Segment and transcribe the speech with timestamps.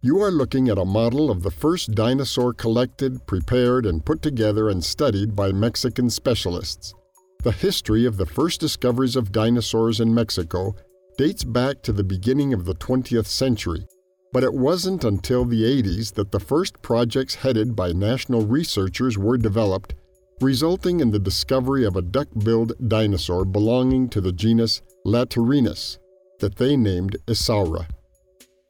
[0.00, 4.68] You are looking at a model of the first dinosaur collected, prepared, and put together
[4.68, 6.94] and studied by Mexican specialists.
[7.42, 10.76] The history of the first discoveries of dinosaurs in Mexico
[11.16, 13.88] dates back to the beginning of the 20th century,
[14.32, 19.36] but it wasn't until the 80s that the first projects headed by national researchers were
[19.36, 19.94] developed,
[20.40, 25.98] resulting in the discovery of a duck billed dinosaur belonging to the genus Latirhinus
[26.38, 27.88] that they named Isaura.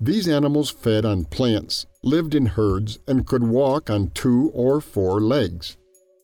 [0.00, 5.20] These animals fed on plants, lived in herds, and could walk on two or four
[5.20, 5.76] legs.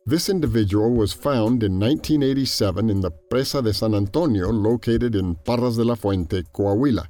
[0.07, 5.77] This individual was found in 1987 in the Presa de San Antonio located in Parras
[5.77, 7.09] de la Fuente, Coahuila.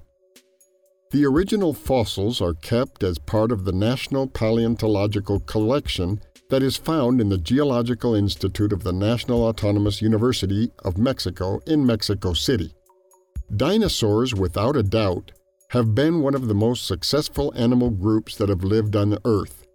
[1.10, 6.18] The original fossils are kept as part of the National Paleontological Collection
[6.48, 11.84] that is found in the Geological Institute of the National Autonomous University of Mexico in
[11.84, 12.72] Mexico City.
[13.54, 15.32] Dinosaurs, without a doubt,
[15.74, 19.66] have been one of the most successful animal groups that have lived on the Earth.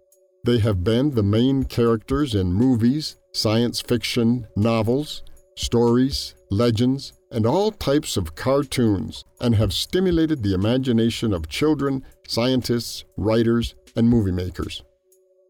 [0.46, 5.22] They have been the main characters in movies, science fiction, novels,
[5.56, 13.04] stories, legends, and all types of cartoons, and have stimulated the imagination of children, scientists,
[13.18, 14.82] writers, and movie makers.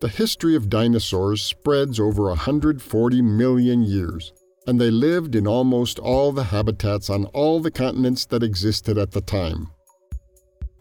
[0.01, 4.33] The history of dinosaurs spreads over 140 million years,
[4.67, 9.13] and they lived in almost all the habitats on all the continents that existed at
[9.13, 9.71] the time.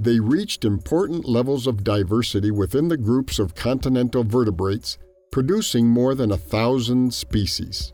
[0.01, 4.97] They reached important levels of diversity within the groups of continental vertebrates,
[5.29, 7.91] producing more than a thousand species.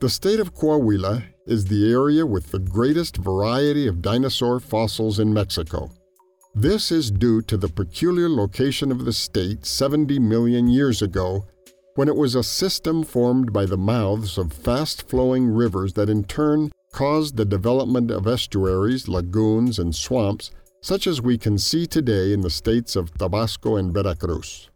[0.00, 5.34] The state of Coahuila is the area with the greatest variety of dinosaur fossils in
[5.34, 5.90] Mexico.
[6.54, 11.46] This is due to the peculiar location of the state 70 million years ago,
[11.96, 16.22] when it was a system formed by the mouths of fast flowing rivers that in
[16.22, 20.52] turn caused the development of estuaries, lagoons, and swamps
[20.84, 24.68] such as we can see today in the states of Tabasco and Veracruz.